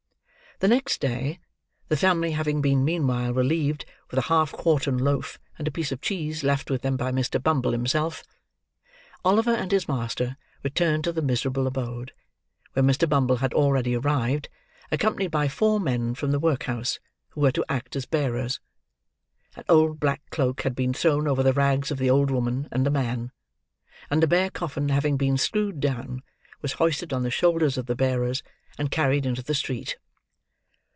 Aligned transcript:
The 0.59 0.67
next 0.67 1.01
day, 1.01 1.39
(the 1.87 1.97
family 1.97 2.33
having 2.33 2.61
been 2.61 2.85
meanwhile 2.85 3.33
relieved 3.33 3.83
with 4.11 4.19
a 4.19 4.27
half 4.29 4.51
quartern 4.51 4.99
loaf 4.99 5.39
and 5.57 5.67
a 5.67 5.71
piece 5.71 5.91
of 5.91 6.01
cheese, 6.01 6.43
left 6.43 6.69
with 6.69 6.83
them 6.83 6.97
by 6.97 7.11
Mr. 7.11 7.41
Bumble 7.41 7.71
himself,) 7.71 8.21
Oliver 9.25 9.55
and 9.55 9.71
his 9.71 9.87
master 9.87 10.37
returned 10.61 11.03
to 11.05 11.11
the 11.11 11.23
miserable 11.23 11.65
abode; 11.65 12.13
where 12.73 12.83
Mr. 12.83 13.09
Bumble 13.09 13.37
had 13.37 13.55
already 13.55 13.95
arrived, 13.95 14.49
accompanied 14.91 15.31
by 15.31 15.47
four 15.47 15.79
men 15.79 16.13
from 16.13 16.29
the 16.31 16.37
workhouse, 16.39 16.99
who 17.29 17.41
were 17.41 17.51
to 17.53 17.65
act 17.67 17.95
as 17.95 18.05
bearers. 18.05 18.59
An 19.55 19.63
old 19.67 19.99
black 19.99 20.21
cloak 20.29 20.61
had 20.61 20.75
been 20.75 20.93
thrown 20.93 21.27
over 21.27 21.41
the 21.41 21.53
rags 21.53 21.89
of 21.89 21.97
the 21.97 22.11
old 22.11 22.29
woman 22.29 22.67
and 22.71 22.85
the 22.85 22.91
man; 22.91 23.31
and 24.11 24.21
the 24.21 24.27
bare 24.27 24.51
coffin 24.51 24.89
having 24.89 25.17
been 25.17 25.39
screwed 25.39 25.79
down, 25.79 26.21
was 26.61 26.73
hoisted 26.73 27.11
on 27.11 27.23
the 27.23 27.31
shoulders 27.31 27.79
of 27.79 27.87
the 27.87 27.95
bearers, 27.95 28.43
and 28.77 28.91
carried 28.91 29.25
into 29.25 29.41
the 29.41 29.55
street. 29.55 29.97